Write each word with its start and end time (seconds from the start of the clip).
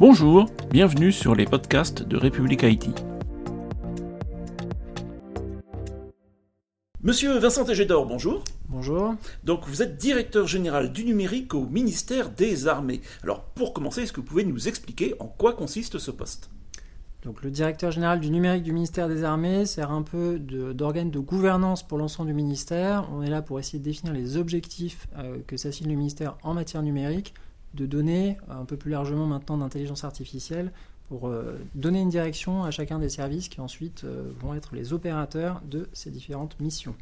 Bonjour, 0.00 0.46
bienvenue 0.70 1.12
sur 1.12 1.34
les 1.34 1.44
podcasts 1.44 2.02
de 2.02 2.16
République 2.16 2.64
Haïti. 2.64 2.90
Monsieur 7.02 7.36
Vincent 7.36 7.66
Tégédor, 7.66 8.06
bonjour. 8.06 8.42
Bonjour. 8.70 9.14
Donc 9.44 9.68
vous 9.68 9.82
êtes 9.82 9.98
directeur 9.98 10.46
général 10.46 10.90
du 10.90 11.04
numérique 11.04 11.52
au 11.52 11.66
ministère 11.66 12.30
des 12.30 12.66
Armées. 12.66 13.02
Alors 13.22 13.42
pour 13.42 13.74
commencer, 13.74 14.04
est-ce 14.04 14.14
que 14.14 14.20
vous 14.20 14.26
pouvez 14.26 14.44
nous 14.44 14.68
expliquer 14.68 15.16
en 15.18 15.26
quoi 15.26 15.52
consiste 15.52 15.98
ce 15.98 16.10
poste? 16.10 16.48
Donc, 17.22 17.42
le 17.42 17.50
directeur 17.50 17.90
général 17.90 18.18
du 18.18 18.30
numérique 18.30 18.62
du 18.62 18.72
ministère 18.72 19.06
des 19.06 19.24
Armées 19.24 19.66
sert 19.66 19.90
un 19.90 20.00
peu 20.00 20.38
d'organe 20.38 21.10
de, 21.10 21.18
gouvernance 21.18 21.86
pour 21.86 21.98
l'ensemble 21.98 22.28
du 22.28 22.34
ministère. 22.34 23.06
On 23.12 23.20
est 23.20 23.28
là 23.28 23.42
pour 23.42 23.58
essayer 23.58 23.78
de 23.78 23.84
définir 23.84 24.14
les 24.14 24.38
objectifs 24.38 25.06
euh, 25.18 25.36
que 25.46 25.58
s'assigne 25.58 25.90
le 25.90 25.96
ministère 25.96 26.38
en 26.42 26.54
matière 26.54 26.82
numérique, 26.82 27.34
de 27.74 27.86
donner 27.86 28.36
un 28.48 28.64
peu 28.64 28.76
plus 28.76 28.90
largement 28.90 29.26
maintenant 29.26 29.58
d'intelligence 29.58 30.04
artificielle 30.04 30.72
pour 31.08 31.28
euh, 31.28 31.58
donner 31.74 32.00
une 32.00 32.08
direction 32.08 32.62
à 32.64 32.70
chacun 32.70 32.98
des 32.98 33.08
services 33.08 33.48
qui 33.48 33.60
ensuite 33.60 34.04
euh, 34.04 34.30
vont 34.40 34.54
être 34.54 34.74
les 34.74 34.92
opérateurs 34.92 35.60
de 35.64 35.88
ces 35.92 36.10
différentes 36.10 36.58
missions. 36.60 36.94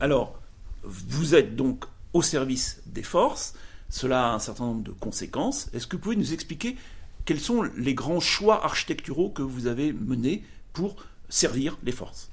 Alors, 0.00 0.40
vous 0.84 1.34
êtes 1.34 1.56
donc 1.56 1.84
au 2.12 2.22
service 2.22 2.80
des 2.86 3.02
forces, 3.02 3.54
cela 3.90 4.28
a 4.28 4.34
un 4.34 4.38
certain 4.38 4.66
nombre 4.66 4.84
de 4.84 4.92
conséquences. 4.92 5.68
Est-ce 5.72 5.86
que 5.86 5.96
vous 5.96 6.02
pouvez 6.02 6.16
nous 6.16 6.32
expliquer 6.32 6.76
quels 7.24 7.40
sont 7.40 7.62
les 7.62 7.94
grands 7.94 8.20
choix 8.20 8.64
architecturaux 8.64 9.30
que 9.30 9.42
vous 9.42 9.66
avez 9.66 9.92
menés 9.92 10.44
pour 10.72 10.96
servir 11.28 11.76
les 11.82 11.92
forces? 11.92 12.30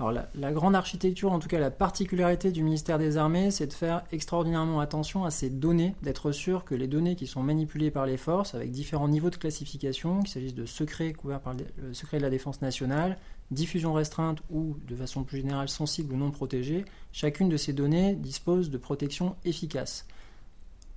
Alors 0.00 0.12
la, 0.34 0.52
grande 0.52 0.74
architecture, 0.74 1.30
en 1.30 1.38
tout 1.38 1.48
cas 1.48 1.58
la 1.58 1.70
particularité 1.70 2.52
du 2.52 2.62
ministère 2.62 2.98
des 2.98 3.18
Armées, 3.18 3.50
c'est 3.50 3.66
de 3.66 3.72
faire 3.74 4.02
extraordinairement 4.12 4.80
attention 4.80 5.26
à 5.26 5.30
ces 5.30 5.50
données, 5.50 5.94
d'être 6.02 6.32
sûr 6.32 6.64
que 6.64 6.74
les 6.74 6.88
données 6.88 7.16
qui 7.16 7.26
sont 7.26 7.42
manipulées 7.42 7.90
par 7.90 8.06
les 8.06 8.16
forces, 8.16 8.54
avec 8.54 8.70
différents 8.70 9.08
niveaux 9.08 9.28
de 9.28 9.36
classification, 9.36 10.20
qu'il 10.20 10.30
s'agisse 10.30 10.54
de 10.54 10.64
secrets 10.64 11.12
couverts 11.12 11.40
par 11.40 11.52
le 11.52 11.92
secret 11.92 12.16
de 12.16 12.22
la 12.22 12.30
défense 12.30 12.62
nationale, 12.62 13.18
diffusion 13.50 13.92
restreinte 13.92 14.38
ou 14.48 14.78
de 14.88 14.96
façon 14.96 15.22
plus 15.22 15.38
générale 15.38 15.68
sensible 15.68 16.14
ou 16.14 16.16
non 16.16 16.30
protégée, 16.30 16.86
chacune 17.12 17.50
de 17.50 17.58
ces 17.58 17.74
données 17.74 18.14
dispose 18.14 18.70
de 18.70 18.78
protections 18.78 19.36
efficaces. 19.44 20.06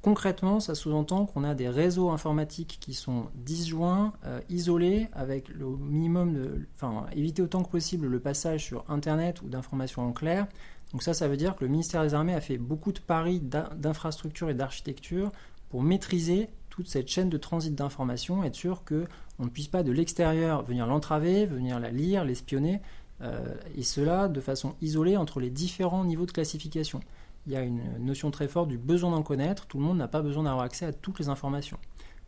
Concrètement, 0.04 0.60
ça 0.60 0.76
sous-entend 0.76 1.26
qu'on 1.26 1.46
a 1.46 1.56
des 1.56 1.70
réseaux 1.70 2.10
informatiques 2.10 2.78
qui 2.82 2.94
sont 2.94 3.28
disjoints, 3.36 4.12
euh, 4.26 4.42
isolés, 4.50 5.08
avec 5.14 5.48
le 5.48 5.66
minimum 5.66 6.34
de. 6.34 6.68
Enfin, 6.76 7.06
éviter 7.16 7.42
autant 7.42 7.64
que 7.64 7.70
possible 7.70 8.08
le 8.08 8.20
passage 8.20 8.66
sur 8.66 8.84
Internet 8.90 9.42
ou 9.42 9.48
d'informations 9.48 10.06
en 10.06 10.12
clair. 10.12 10.46
Donc, 10.92 11.04
ça, 11.04 11.14
ça 11.14 11.30
veut 11.30 11.38
dire 11.38 11.56
que 11.56 11.64
le 11.64 11.70
ministère 11.72 12.04
des 12.04 12.14
Armées 12.16 12.34
a 12.34 12.42
fait 12.42 12.58
beaucoup 12.58 12.92
de 12.92 13.00
paris 13.00 13.40
d'infrastructure 13.40 14.50
et 14.50 14.54
d'architecture 14.54 15.32
pour 15.70 15.84
maîtriser 15.84 16.50
toute 16.70 16.90
cette 16.90 17.08
chaîne 17.08 17.30
de 17.30 17.38
transit 17.38 17.74
d'informations, 17.74 18.44
être 18.44 18.56
sûr 18.56 18.84
qu'on 18.84 19.46
ne 19.46 19.50
puisse 19.50 19.70
pas 19.70 19.84
de 19.84 19.94
l'extérieur 19.94 20.64
venir 20.64 20.86
l'entraver, 20.86 21.46
venir 21.46 21.80
la 21.80 21.92
lire, 21.92 22.26
l'espionner, 22.26 22.82
euh, 23.22 23.56
et 23.78 23.84
cela 23.84 24.28
de 24.28 24.42
façon 24.42 24.76
isolée 24.82 25.16
entre 25.16 25.40
les 25.40 25.50
différents 25.50 26.04
niveaux 26.04 26.26
de 26.26 26.32
classification 26.32 27.00
il 27.46 27.54
y 27.54 27.56
a 27.56 27.62
une 27.62 27.82
notion 28.00 28.32
très 28.32 28.48
forte 28.48 28.70
du 28.70 28.78
besoin 28.78 29.12
d'en 29.12 29.24
connaître. 29.24 29.66
Tout 29.66 29.78
le 29.78 29.84
monde 29.84 29.98
n'a 29.98 30.08
pas 30.08 30.22
besoin 30.22 30.44
d'avoir 30.44 30.64
accès 30.64 30.86
à 30.86 30.94
toutes 30.94 31.20
les 31.20 31.30
informations. 31.30 31.78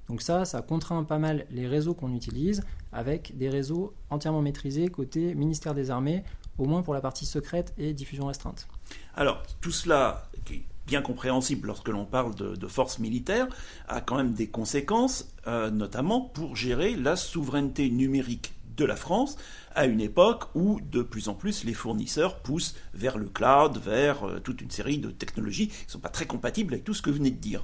Donc 0.09 0.22
ça, 0.22 0.45
ça 0.45 0.61
contraint 0.61 1.03
pas 1.03 1.17
mal 1.17 1.45
les 1.49 1.67
réseaux 1.67 1.94
qu'on 1.94 2.13
utilise, 2.13 2.63
avec 2.91 3.38
des 3.38 3.49
réseaux 3.49 3.94
entièrement 4.09 4.41
maîtrisés 4.41 4.88
côté 4.88 5.33
ministère 5.33 5.73
des 5.73 5.89
Armées, 5.89 6.23
au 6.57 6.66
moins 6.66 6.83
pour 6.83 6.94
la 6.94 7.02
partie 7.02 7.25
secrète 7.25 7.73
et 7.77 7.94
diffusion 7.94 8.27
restreinte. 8.27 8.67
Alors, 9.16 9.41
tout 9.61 9.72
cela, 9.72 10.30
qui 10.45 10.53
est 10.53 10.66
bien 10.85 11.02
compréhensible 11.02 11.67
lorsque 11.67 11.89
l'on 11.89 12.05
parle 12.05 12.35
de, 12.35 12.67
forces 12.67 13.00
militaires, 13.00 13.47
a 13.88 14.02
quand 14.02 14.16
même 14.16 14.33
des 14.33 14.47
conséquences, 14.47 15.27
euh, 15.47 15.72
notamment 15.72 16.22
pour 16.22 16.55
gérer 16.55 16.95
la 16.95 17.16
souveraineté 17.16 17.89
numérique 17.89 18.53
de 18.75 18.85
la 18.85 18.95
France 18.95 19.37
à 19.75 19.85
une 19.85 20.01
époque 20.01 20.45
où 20.55 20.79
de 20.81 21.01
plus 21.01 21.27
en 21.27 21.33
plus 21.33 21.63
les 21.63 21.73
fournisseurs 21.73 22.39
poussent 22.39 22.75
vers 22.94 23.17
le 23.17 23.27
cloud, 23.27 23.77
vers 23.77 24.27
euh, 24.27 24.39
toute 24.39 24.61
une 24.61 24.72
série 24.72 24.97
de 24.97 25.11
technologies 25.11 25.67
qui 25.67 25.85
ne 25.85 25.91
sont 25.91 26.00
pas 26.00 26.09
très 26.09 26.25
compatibles 26.25 26.73
avec 26.73 26.85
tout 26.85 26.94
ce 26.94 27.01
que 27.01 27.09
vous 27.09 27.17
venez 27.17 27.31
de 27.31 27.35
dire. 27.35 27.63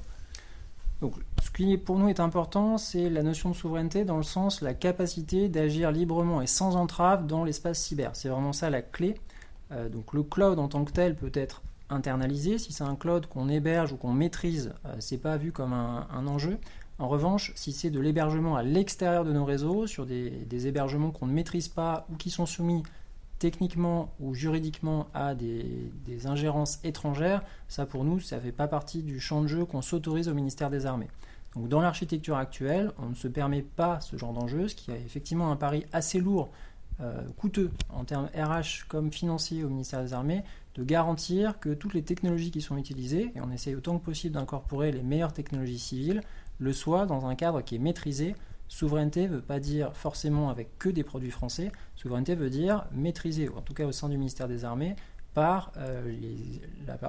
Donc, 1.02 1.16
ce 1.42 1.50
qui 1.50 1.78
pour 1.78 1.98
nous 1.98 2.10
est 2.10 2.20
important, 2.20 2.78
c'est 2.78 3.10
la 3.10 3.24
notion 3.24 3.50
de 3.50 3.56
souveraineté 3.56 4.06
dans 4.06 4.18
le 4.18 4.24
sens 4.24 4.62
la 4.62 4.76
capacité 4.76 5.50
d'agir 5.50 5.92
librement 5.92 6.42
et 6.42 6.48
sans 6.48 6.76
entrave 6.76 7.26
dans 7.26 7.44
l'espace 7.44 7.80
cyber. 7.80 8.12
C'est 8.14 8.30
vraiment 8.30 8.54
ça 8.54 8.70
la 8.70 8.82
clé. 8.82 9.16
Euh, 9.72 9.90
donc 9.90 10.14
le 10.14 10.22
cloud 10.22 10.60
en 10.60 10.68
tant 10.68 10.84
que 10.86 10.92
tel 10.92 11.16
peut 11.16 11.32
être 11.34 11.64
internalisé. 11.90 12.58
Si 12.60 12.72
c'est 12.72 12.84
un 12.84 12.96
cloud 12.96 13.26
qu'on 13.26 13.50
héberge 13.50 13.94
ou 13.94 13.98
qu'on 13.98 14.14
maîtrise, 14.14 14.74
euh, 14.86 14.96
c'est 15.00 15.18
pas 15.18 15.38
vu 15.38 15.52
comme 15.52 15.74
un 15.74 16.28
enjeu. 16.28 16.60
En 17.02 17.08
revanche, 17.08 17.52
si 17.56 17.72
c'est 17.72 17.90
de 17.90 18.00
l'hébergement 18.00 18.56
à 18.56 18.62
l'extérieur 18.62 19.26
de 19.26 19.34
nos 19.34 19.44
réseaux, 19.44 19.88
sur 19.88 20.06
des, 20.06 20.68
hébergements 20.68 21.10
qu'on 21.10 21.26
ne 21.26 21.34
maîtrise 21.34 21.68
pas 21.68 22.06
ou 22.12 22.16
qui 22.16 22.30
sont 22.30 22.46
soumis 22.46 22.84
techniquement 23.40 24.14
ou 24.20 24.36
juridiquement 24.36 25.08
à 25.16 25.34
des, 25.34 25.90
ingérences 26.26 26.80
étrangères, 26.84 27.42
ça 27.68 27.88
pour 27.88 28.04
nous, 28.04 28.20
ça 28.20 28.36
ne 28.36 28.42
fait 28.42 28.52
pas 28.52 28.68
partie 28.68 29.02
du 29.02 29.20
champ 29.20 29.42
de 29.42 29.48
jeu 29.48 29.66
qu'on 29.66 29.82
s'autorise 29.82 30.30
au 30.30 30.36
ministère 30.36 30.70
des 30.70 30.86
Armées. 30.86 31.08
Donc 31.56 31.70
dans 31.70 31.82
l'architecture 31.82 32.38
actuelle, 32.38 32.92
on 33.00 33.10
ne 33.10 33.16
se 33.16 33.28
permet 33.28 33.64
pas 33.64 34.00
ce 34.00 34.16
genre 34.16 34.34
d'enjeu, 34.34 34.68
ce 34.68 34.76
qui 34.76 34.92
a 34.92 34.96
effectivement 34.96 35.52
un 35.52 35.56
pari 35.56 35.88
assez 35.92 36.20
lourd, 36.20 36.52
euh, 37.00 37.24
coûteux 37.36 37.72
en 37.90 38.04
termes 38.06 38.30
RH 38.36 38.86
comme 38.88 39.12
financiers 39.12 39.64
au 39.64 39.70
ministère 39.70 40.04
des 40.04 40.14
Armées, 40.14 40.44
de 40.76 40.84
garantir 40.84 41.60
que 41.60 41.74
toutes 41.74 41.96
les 41.96 42.04
technologies 42.04 42.52
qui 42.52 42.62
sont 42.62 42.78
utilisées, 42.78 43.32
et 43.36 43.42
on 43.42 43.52
essaye 43.52 43.74
autant 43.74 43.98
que 43.98 44.06
possible 44.06 44.36
d'incorporer 44.36 44.92
les 44.92 45.02
meilleures 45.02 45.34
technologies 45.34 45.80
civiles, 45.80 46.22
le 46.62 46.72
soit 46.72 47.06
dans 47.06 47.26
un 47.26 47.36
cadre 47.36 47.62
qui 47.62 47.76
est 47.76 47.80
maîtrisé. 47.80 48.36
Souveraineté 48.70 49.24
ne 49.24 49.36
veut 49.36 49.42
pas 49.42 49.60
dire 49.60 49.92
forcément 49.94 50.50
avec 50.50 50.78
que 50.78 50.88
des 50.88 51.04
produits 51.04 51.32
français. 51.32 51.72
Souveraineté 51.96 52.36
veut 52.36 52.50
dire 52.50 52.86
maîtriser, 52.94 53.50
ou 53.50 53.58
en 53.58 53.62
tout 53.62 53.74
cas 53.74 53.86
au 53.86 53.92
sein 53.92 54.08
du 54.08 54.18
ministère 54.18 54.48
des 54.48 54.64
Armées, 54.64 54.96
par 55.34 55.72
euh, 55.78 56.14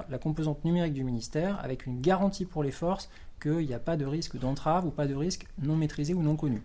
la, 0.09 0.17
composante 0.17 0.65
numérique 0.65 0.93
du 0.93 1.03
ministère, 1.03 1.59
avec 1.63 1.85
une 1.85 2.01
garantie 2.01 2.45
pour 2.45 2.63
les 2.63 2.71
forces 2.71 3.09
qu'il 3.41 3.65
n'y 3.65 3.73
a 3.73 3.79
pas 3.79 3.95
de 3.95 4.05
risque 4.05 4.37
d'entrave 4.37 4.85
ou 4.85 4.91
pas 4.91 5.07
de 5.07 5.15
risque 5.15 5.45
non 5.61 5.75
maîtrisé 5.75 6.13
ou 6.13 6.23
non 6.23 6.35
connu. 6.35 6.61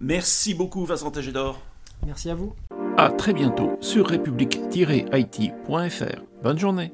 Merci 0.00 0.54
beaucoup 0.54 0.84
Vincent 0.84 1.10
Tégédor. 1.10 1.60
Merci 2.06 2.30
à 2.30 2.34
vous. 2.34 2.54
À 2.96 3.10
très 3.10 3.32
bientôt 3.32 3.76
sur 3.80 4.06
république-it.fr. 4.06 6.22
Bonne 6.42 6.58
journée. 6.58 6.92